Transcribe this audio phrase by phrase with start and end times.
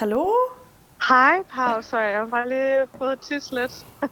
[0.00, 0.26] Hallo?
[1.08, 1.82] Hej, Pau.
[1.82, 3.86] Så jeg har bare lige fået tis lidt.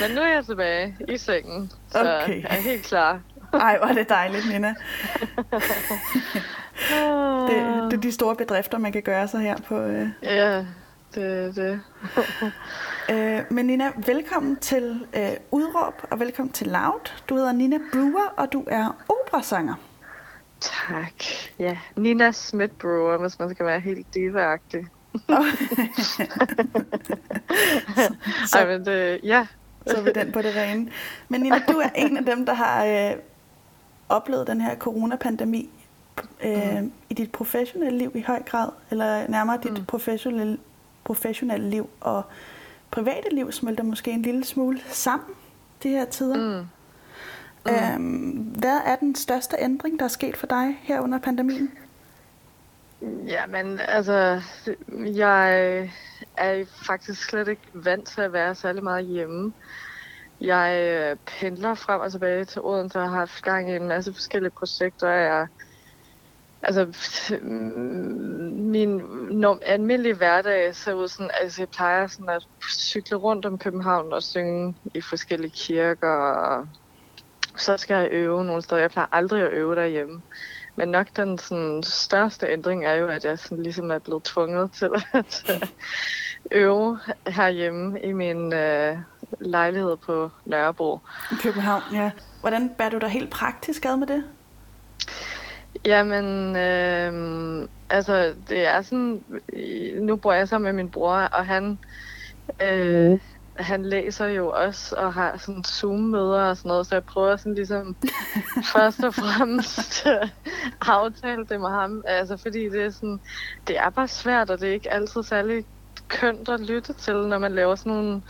[0.00, 2.42] Men nu er jeg tilbage i sengen, så Okay.
[2.42, 3.20] jeg er helt klar.
[3.52, 4.68] Ej, hvor er det dejligt, Nina.
[7.48, 7.56] Det,
[7.90, 9.78] det er de store bedrifter, man kan gøre sig her på...
[9.80, 10.08] Øh.
[10.22, 10.64] Ja,
[11.14, 11.80] det er det.
[13.10, 17.12] Øh, men Nina, velkommen til øh, Udråb, og velkommen til Loud.
[17.28, 19.74] Du hedder Nina Brewer, og du er operasanger.
[20.60, 21.12] Tak.
[21.58, 24.86] Ja, Nina Smith Brewer, hvis man skal være helt diva-agtig.
[28.46, 29.46] Så- Ej, men det, ja.
[29.86, 30.90] Så er vi den på det rene.
[31.28, 33.16] Men Nina, du er en af dem, der har øh,
[34.08, 35.70] oplevet den her coronapandemi
[36.44, 39.84] øh, i dit professionelle liv i høj grad, eller nærmere dit Mm.
[39.84, 40.58] professionelle,
[41.04, 42.22] professionelle liv og
[42.90, 45.28] private liv smelter måske en lille smule sammen
[45.82, 46.60] de her tider.
[46.60, 46.66] Mm.
[47.66, 47.72] Mm.
[47.72, 51.70] Øhm, hvad er den største ændring, der er sket for dig her under pandemien?
[53.26, 54.40] Ja, men altså,
[54.92, 55.78] jeg
[56.36, 59.52] er faktisk slet ikke vant til at være særlig meget hjemme.
[60.40, 64.12] Jeg øh, pendler frem og tilbage til Odense og har haft gang i en masse
[64.12, 65.08] forskellige projekter.
[65.08, 65.46] Jeg,
[66.62, 66.86] altså,
[68.50, 68.96] min
[69.30, 74.12] norm, almindelige hverdag ser ud sådan, altså jeg plejer sådan at cykle rundt om København
[74.12, 76.68] og synge i forskellige kirker, og
[77.60, 78.80] så skal jeg øve nogle steder.
[78.80, 80.22] Jeg plejer aldrig at øve derhjemme.
[80.76, 84.72] Men nok den sådan, største ændring er jo, at jeg sådan, ligesom er blevet tvunget
[84.72, 85.52] til at
[86.52, 88.98] øve herhjemme i min øh,
[89.40, 90.98] lejlighed på Nørrebro.
[91.32, 92.10] I København, ja.
[92.40, 94.24] Hvordan bærer du dig helt praktisk ad med det?
[95.84, 99.24] Jamen, øh, altså, det er sådan,
[100.00, 101.78] nu bor jeg sammen med min bror, og han,
[102.62, 103.18] øh,
[103.62, 107.54] han læser jo også, og har sådan Zoom-møder og sådan noget, så jeg prøver sådan
[107.54, 107.96] ligesom
[108.72, 110.28] først og fremmest at
[110.80, 113.20] aftale det med ham, altså fordi det er sådan,
[113.66, 115.64] det er bare svært, og det er ikke altid særlig
[116.08, 118.22] kønt at lytte til, når man laver sådan nogle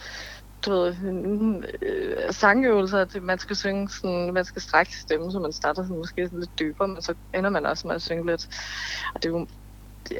[0.67, 0.97] du ved,
[1.83, 5.97] øh, sangøvelser, at man skal synge sådan, man skal strække stemmen, så man starter sådan,
[5.97, 8.47] måske sådan lidt dybere, men så ender man også med at synge lidt.
[9.15, 9.47] Og det er jo,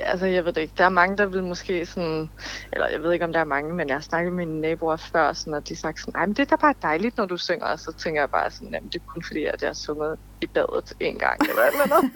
[0.01, 2.31] altså jeg ved det ikke, der er mange, der vil måske sådan,
[2.73, 4.97] eller jeg ved ikke, om der er mange, men jeg har snakket med mine naboer
[4.97, 7.27] før, sådan, og de har sagt sådan, nej, men det er da bare dejligt, når
[7.27, 9.69] du synger, og så tænker jeg bare sådan, jamen det er kun fordi, at jeg
[9.69, 12.13] har sunget i badet en gang, eller eller andet.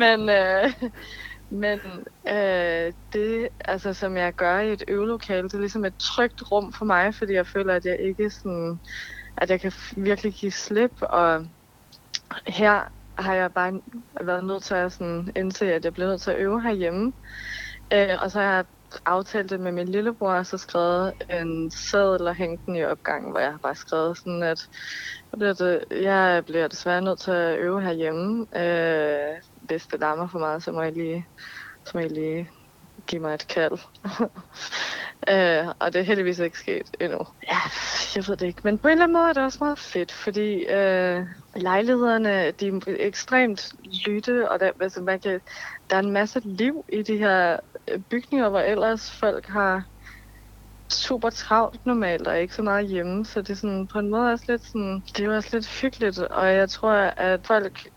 [0.02, 0.90] men, øh,
[1.50, 1.80] men
[2.28, 6.72] øh, det, altså, som jeg gør i et øvelokale, det er ligesom et trygt rum
[6.72, 8.80] for mig, fordi jeg føler, at jeg ikke sådan,
[9.36, 11.46] at jeg kan virkelig give slip, og
[12.46, 12.82] her
[13.18, 13.80] har jeg bare
[14.20, 17.12] været nødt til at sådan indse, at jeg bliver nødt til at øve herhjemme.
[17.92, 18.64] Øh, og så har jeg
[19.06, 23.30] aftalt det med min lillebror, og så skrevet en seddel og hængt den i opgangen,
[23.30, 24.58] hvor jeg har bare skrevet sådan, at
[25.90, 28.46] jeg bliver desværre nødt til at øve herhjemme.
[28.56, 31.26] Øh, hvis det larmer for meget, så må jeg lige,
[31.84, 32.50] så må jeg lige
[33.06, 33.78] give mig et kald.
[35.28, 37.18] øh, og det er heldigvis ikke sket endnu.
[37.42, 37.58] Ja,
[38.16, 38.60] jeg ved det ikke.
[38.64, 42.66] Men på en eller anden måde er det også meget fedt, fordi øh, lejlighederne, de
[42.66, 43.72] er ekstremt
[44.06, 45.40] lytte, og der, altså, man kan,
[45.90, 47.56] der er en masse liv i de her
[47.88, 49.84] øh, bygninger, hvor ellers folk har
[50.88, 54.32] super travlt normalt, og ikke så meget hjemme, så det er sådan, på en måde
[54.32, 57.90] også lidt sådan, det er også lidt hyggeligt, og jeg tror, at folk,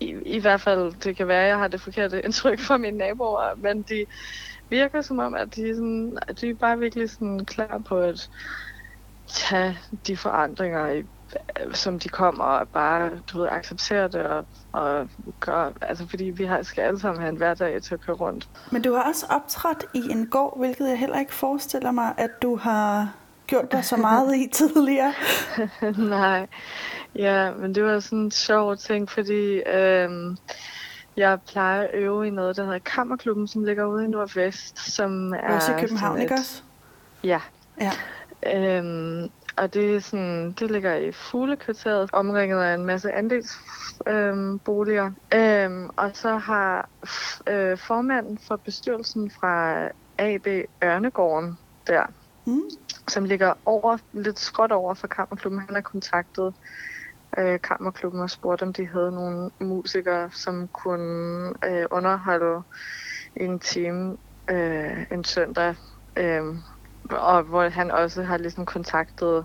[0.00, 2.98] i, i hvert fald, det kan være, at jeg har det forkerte indtryk fra mine
[2.98, 4.06] naboer, men de
[4.70, 8.30] virker som om, at de sådan, at de er bare virkelig sådan klar på at
[9.26, 11.04] tage de forandringer, i,
[11.72, 15.08] som de kommer, og bare, du ved, acceptere det, og, og
[15.40, 18.48] gøre, altså fordi vi har, skal alle sammen have en hverdag til at køre rundt.
[18.70, 22.42] Men du har også optrådt i en gård, hvilket jeg heller ikke forestiller mig, at
[22.42, 23.12] du har
[23.46, 25.12] gjort dig så meget i tidligere.
[26.18, 26.46] Nej,
[27.14, 30.36] ja, men det var sådan en sjov ting, fordi øhm,
[31.16, 35.32] jeg plejer at øve i noget, der hedder Kammerklubben, som ligger ude i Nordvest, som
[35.34, 35.54] er...
[35.54, 36.62] Også i København, ikke også?
[37.24, 37.40] Ja,
[37.80, 37.92] Ja.
[38.78, 45.10] øhm, og det er sådan, det ligger i Fuglekvarteret, omringet af en masse andelsboliger.
[45.34, 46.88] Øhm, øhm, og så har
[47.46, 49.84] øh, formanden for bestyrelsen fra
[50.18, 50.46] AB
[50.84, 52.02] Ørnegården der,
[52.48, 52.62] Mm.
[53.08, 55.60] som ligger over, lidt skråt over for Kammerklubben.
[55.60, 56.54] Han har kontaktet
[57.38, 62.62] øh, Kammerklubben og spurgt, om de havde nogle musikere, som kunne øh, underholde
[63.36, 64.16] i en time
[64.50, 65.74] øh, en søndag.
[66.16, 66.42] Øh,
[67.10, 69.44] og hvor han også har ligesom kontaktet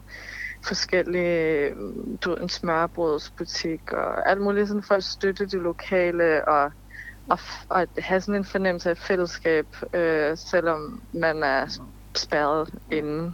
[0.66, 1.74] forskellige,
[2.26, 6.72] du ved, en smørbrødsbutik og alt muligt sådan for at støtte de lokale og,
[7.30, 7.40] og,
[7.70, 11.68] og have sådan en fornemmelse af fællesskab, øh, selvom man er
[12.16, 13.34] spærret inde.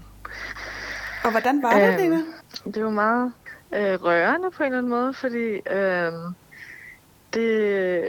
[1.24, 2.18] Og hvordan var det, Øhm, Lina?
[2.74, 3.34] Det var meget
[3.74, 6.12] øh, rørende på en eller anden måde, fordi øh,
[7.34, 8.04] det,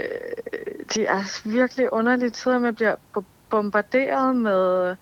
[0.94, 2.94] det er virkelig underlige tider, man bliver
[3.50, 4.96] bombarderet med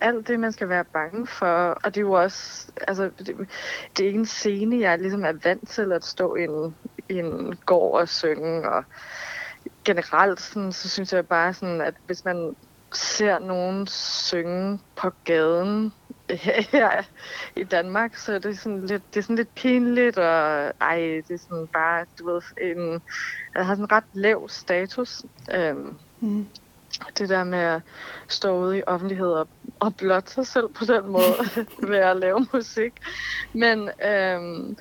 [0.00, 1.78] alt det, man skal være bange for.
[1.84, 3.48] Og det er jo også, altså, det,
[3.96, 6.76] det er ikke en scene, jeg ligesom er vant til at stå i en,
[7.08, 8.68] i en gård og synge.
[8.70, 8.84] Og
[9.84, 12.56] generelt, sådan, så synes jeg bare sådan, at hvis man
[12.92, 15.92] ser nogen synge på gaden
[16.72, 17.02] her
[17.56, 21.30] i Danmark, så er det sådan lidt, det er sådan lidt pinligt, og ej, det
[21.30, 23.02] er sådan bare, du ved, en,
[23.54, 25.22] jeg har sådan en ret lav status.
[25.54, 26.46] Øhm, mm.
[27.18, 27.82] Det der med at
[28.28, 29.48] stå ude i offentlighed og,
[29.80, 31.34] og blotte sig selv på den måde
[31.88, 32.92] ved at lave musik.
[33.52, 34.76] Men øhm,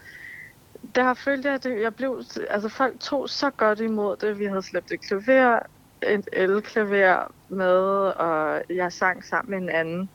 [0.96, 4.40] der følte jeg, at det, jeg blev, altså folk tog så godt imod det.
[4.40, 5.60] Vi havde slæbt et klaver,
[6.04, 7.78] et elklaver med,
[8.16, 10.10] og jeg sang sammen med en anden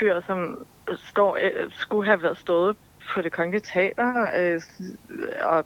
[0.00, 0.66] fyr, som
[0.96, 2.76] står, øh, skulle have været stået
[3.14, 4.60] på det kongelige teater øh,
[5.42, 5.64] og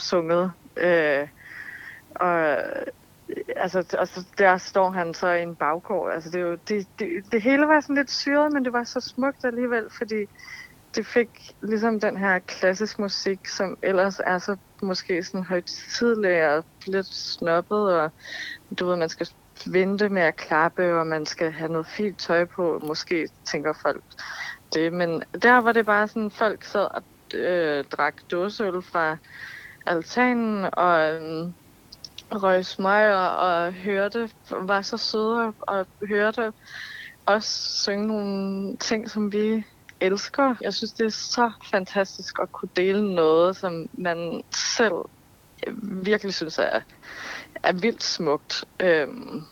[0.00, 0.52] sunget.
[0.76, 1.28] Øh,
[2.14, 2.86] og øh,
[3.56, 6.12] altså, altså, der står han så i en baggård.
[6.12, 8.84] Altså, det, er jo, det, det, det hele var sådan lidt syret, men det var
[8.84, 10.26] så smukt alligevel, fordi
[10.94, 11.28] det fik
[11.62, 18.00] ligesom den her klassisk musik, som ellers er så måske sådan højtidlig og lidt snobbet,
[18.00, 18.10] og
[18.78, 19.28] du ved, man skal
[19.66, 22.80] vente med at klappe, og man skal have noget fint tøj på.
[22.86, 24.02] Måske tænker folk
[24.74, 27.02] det, men der var det bare sådan, folk sad og
[27.34, 29.16] øh, drak dåseøl fra
[29.86, 31.48] altanen, og øh,
[32.30, 36.52] røg smøger og hørte, var så søde og hørte
[37.26, 37.44] os
[37.84, 39.64] synge nogle ting, som vi
[40.00, 40.54] elsker.
[40.60, 44.94] Jeg synes, det er så fantastisk at kunne dele noget, som man selv
[45.66, 46.80] øh, virkelig synes er,
[47.62, 48.64] er vildt smukt.
[48.80, 49.42] Øhm,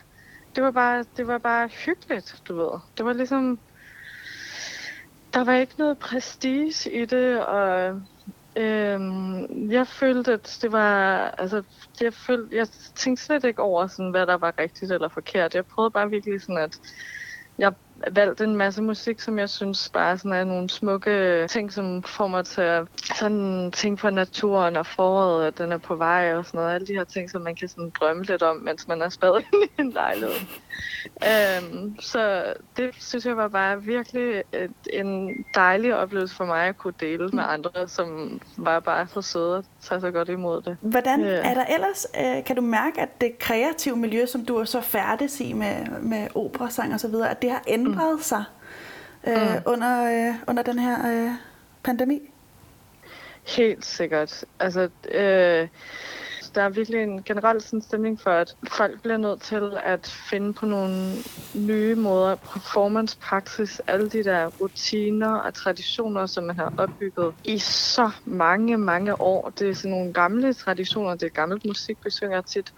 [0.55, 2.79] det var bare, det var bare hyggeligt, du ved.
[2.97, 3.59] Det var ligesom,
[5.33, 8.01] der var ikke noget prestige i det, og
[8.55, 11.63] øhm, jeg følte, at det var, altså,
[12.01, 15.55] jeg, følte, jeg tænkte slet ikke over, sådan, hvad der var rigtigt eller forkert.
[15.55, 16.79] Jeg prøvede bare virkelig sådan, at
[17.57, 17.73] jeg
[18.11, 22.27] valgt en masse musik, som jeg synes bare sådan er nogle smukke ting, som får
[22.27, 26.45] mig til at sådan tænke på naturen og foråret, at den er på vej og
[26.45, 26.73] sådan noget.
[26.73, 29.43] Alle de her ting, som man kan sådan drømme lidt om, mens man er spadet
[29.63, 30.35] i en lejlighed.
[31.07, 32.43] Um, så
[32.77, 37.29] det synes jeg var bare virkelig et, en dejlig oplevelse for mig at kunne dele
[37.33, 40.77] med andre, som var bare så søde og tager så godt imod det.
[40.81, 44.63] Hvordan er der ellers, øh, kan du mærke, at det kreative miljø, som du er
[44.63, 48.19] så færdig i med, med operasang og så videre, at det har ændret mm.
[48.21, 48.43] sig
[49.27, 49.61] øh, mm.
[49.65, 51.31] under, øh, under den her øh,
[51.83, 52.19] pandemi?
[53.43, 54.45] Helt sikkert.
[54.59, 55.67] Altså, øh,
[56.55, 60.53] der er virkelig en generel sådan stemning for, at folk bliver nødt til at finde
[60.53, 61.13] på nogle
[61.55, 68.11] nye måder, performance-praksis, alle de der rutiner og traditioner, som man har opbygget i så
[68.25, 69.49] mange, mange år.
[69.49, 72.73] Det er sådan nogle gamle traditioner, det er gammelt musik, vi synger tit.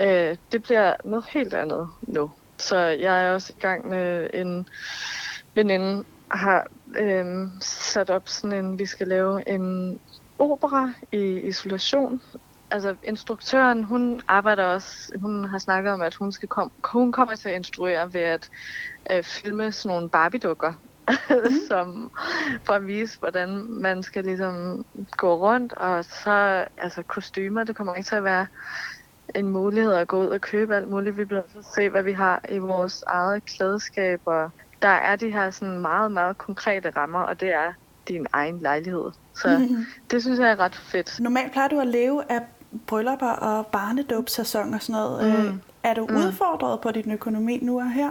[0.00, 2.30] Øh, det bliver noget helt andet nu.
[2.60, 4.68] Så jeg er også i gang med en
[5.54, 6.66] veninde, har
[6.98, 10.00] øh, sat op sådan en, vi skal lave en
[10.38, 12.20] opera i isolation,
[12.70, 17.34] altså instruktøren, hun arbejder også, hun har snakket om, at hun, skal kom, hun kommer
[17.34, 18.50] til at instruere ved at
[19.10, 20.72] øh, filme sådan nogle Barbie-dukker,
[21.08, 21.36] mm.
[21.68, 22.10] som
[22.64, 27.94] for at vise, hvordan man skal ligesom gå rundt, og så, altså kostymer, det kommer
[27.94, 28.46] ikke til at være
[29.34, 31.16] en mulighed at gå ud og købe alt muligt.
[31.16, 34.50] Vi bliver så se, hvad vi har i vores eget klædeskab, og
[34.82, 37.72] der er de her sådan meget, meget konkrete rammer, og det er
[38.08, 39.10] din egen lejlighed.
[39.34, 39.86] Så mm.
[40.10, 41.20] det synes jeg er ret fedt.
[41.20, 42.40] Normalt plejer du at leve af
[42.86, 45.38] bryllupper og barnedåbssæson og sådan noget.
[45.38, 45.48] Mm.
[45.48, 46.16] Øh, er du mm.
[46.16, 48.10] udfordret på din økonomi nu og her?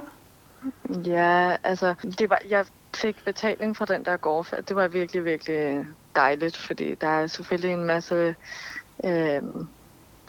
[1.06, 4.48] Ja, altså, det var, jeg fik betaling fra den der gård.
[4.68, 5.86] Det var virkelig, virkelig
[6.16, 8.36] dejligt, fordi der er selvfølgelig en masse
[9.04, 9.42] øh,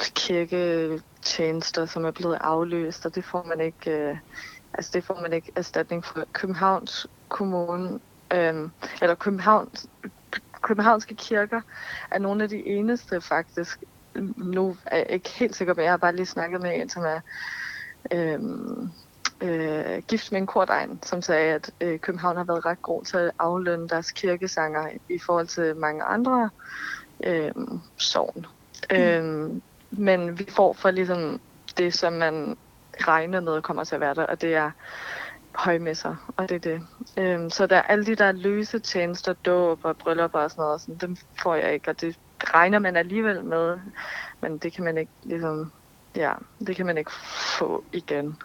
[0.01, 4.17] kirketjenester, som er blevet afløst, og det får man ikke, øh,
[4.75, 6.25] altså det får man ikke erstatning for.
[6.33, 8.01] Københavns Kommune,
[8.35, 8.69] øh,
[9.03, 9.87] eller Københavns,
[10.63, 11.61] københavnske kirker
[12.11, 13.79] er nogle af de eneste faktisk,
[14.37, 17.05] nu er jeg ikke helt sikker, men jeg har bare lige snakket med en, som
[17.05, 17.21] er
[18.13, 18.41] øh,
[19.41, 23.17] øh, gift med en kordegn, som sagde, at øh, København har været ret god til
[23.17, 26.51] at aflønne deres kirkesanger i forhold til mange andre
[27.25, 27.53] øh,
[27.97, 28.47] sovn.
[28.91, 28.97] Mm.
[28.97, 29.51] Øh,
[29.91, 31.41] men vi får for ligesom
[31.79, 32.57] det, som man
[33.09, 34.71] regner med kommer til at være der, og det er
[35.55, 36.87] højmesser, og det er det.
[37.17, 40.81] Øhm, så der er alle de der løse tjenester, dåb og bryllupper og sådan noget,
[40.81, 43.79] sådan, dem får jeg ikke, og det regner man alligevel med,
[44.41, 45.73] men det kan man ikke ligesom,
[46.17, 46.33] ja,
[46.67, 47.13] det kan man ikke
[47.59, 48.37] få igen.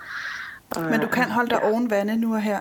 [0.76, 1.70] Og, men du kan holde dig ja.
[1.70, 2.60] oven vande nu og her?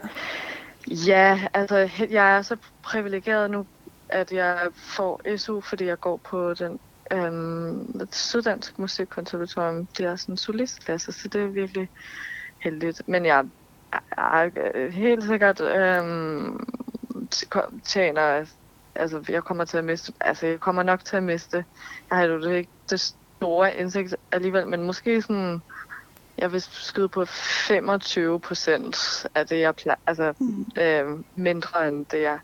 [0.88, 3.66] Ja, altså jeg er så privilegeret nu,
[4.08, 6.80] at jeg får SU, fordi jeg går på den
[7.12, 9.86] øhm, Syddansk Musikkonservatorium.
[9.86, 11.88] Det er sådan en solistklasse, så det er virkelig
[12.58, 13.02] heldigt.
[13.06, 13.44] Men jeg
[14.16, 16.66] er helt sikkert øhm,
[17.84, 18.46] tjener,
[18.94, 21.64] altså jeg kommer til at miste, altså jeg kommer nok til at miste,
[22.10, 25.62] jeg har jo det ikke det store indsigt alligevel, men måske sådan,
[26.38, 30.66] jeg vil skyde på 25 procent af det, jeg plejer, altså mm.
[30.78, 32.38] øh, mindre end det, jeg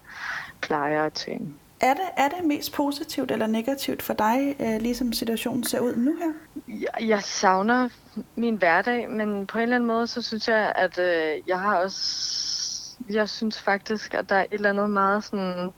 [0.61, 1.55] plejer at tjene.
[1.80, 5.96] Er det, er det mest positivt eller negativt for dig, øh, ligesom situationen ser ud
[5.96, 6.32] nu her?
[6.80, 7.88] Jeg, jeg savner
[8.37, 11.76] min hverdag, men på en eller anden måde, så synes jeg, at øh, jeg har
[11.76, 12.96] også...
[13.10, 15.70] Jeg synes faktisk, at der er et eller andet meget sådan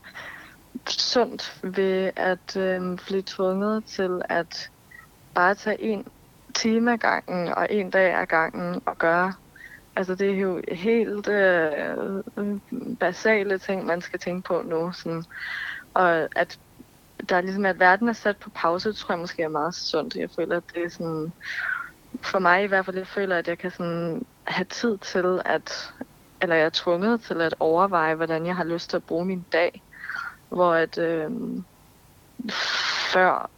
[0.87, 4.71] sundt ved at øh, blive tvunget til at
[5.33, 6.07] bare tage en
[6.53, 9.33] time ad gangen og en dag ad gangen og gøre.
[9.95, 11.97] Altså det er jo helt øh,
[12.99, 14.91] basale ting, man skal tænke på nu.
[14.91, 15.23] Sådan.
[15.93, 16.59] Og at
[17.29, 20.15] der er ligesom, at verden er sat på pause, tror jeg måske er meget sundt.
[20.15, 21.33] Jeg føler, at det er sådan,
[22.21, 25.93] for mig i hvert fald, jeg føler, at jeg kan sådan have tid til at,
[26.41, 29.45] eller jeg er tvunget til at overveje, hvordan jeg har lyst til at bruge min
[29.51, 29.81] dag.
[30.49, 31.31] Hvor at øh,
[33.13, 33.49] før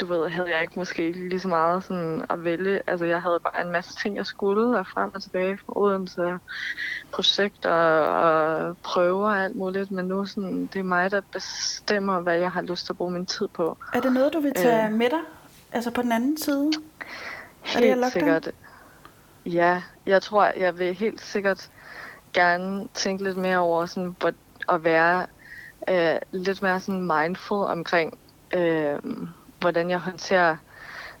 [0.00, 2.80] du ved, havde jeg ikke måske lige så meget sådan at vælge.
[2.86, 6.38] Altså, jeg havde bare en masse ting, jeg skulle, og frem og tilbage fra Odense,
[7.12, 9.90] projekter og prøver og alt muligt.
[9.90, 13.12] Men nu sådan, det er mig, der bestemmer, hvad jeg har lyst til at bruge
[13.12, 13.78] min tid på.
[13.92, 15.20] Er det noget, du vil tage øh, med dig?
[15.72, 16.70] Altså på den anden side?
[17.60, 18.50] Helt er det sikkert.
[19.46, 21.70] Ja, jeg tror, jeg vil helt sikkert
[22.32, 24.16] gerne tænke lidt mere over sådan,
[24.68, 25.26] at være
[25.88, 28.18] øh, lidt mere sådan mindful omkring
[28.54, 28.98] øh,
[29.60, 30.56] hvordan jeg håndterer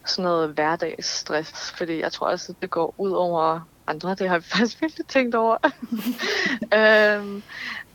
[0.04, 4.10] sådan noget hverdagsstress, fordi jeg tror også, at det går ud over andre.
[4.10, 5.56] Det har jeg faktisk virkelig tænkt over.
[6.78, 7.42] øhm,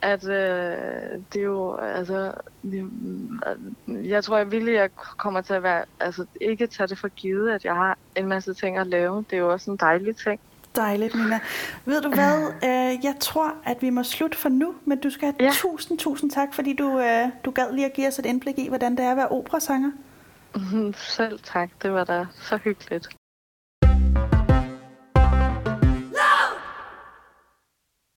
[0.01, 2.31] at øh, det er jo, altså,
[3.87, 7.51] jeg tror jeg virkelig, jeg kommer til at være, altså ikke tage det for givet,
[7.51, 9.25] at jeg har en masse ting at lave.
[9.29, 10.39] Det er jo også en dejlig ting.
[10.75, 11.39] Dejligt, Nina.
[11.85, 12.43] Ved du hvad?
[12.63, 15.51] Øh, jeg tror, at vi må slutte for nu, men du skal have ja.
[15.53, 18.67] tusind, tusind tak, fordi du, øh, du gad lige at give os et indblik i,
[18.67, 19.91] hvordan det er at være operasanger.
[21.15, 23.07] Selv tak, det var da så hyggeligt.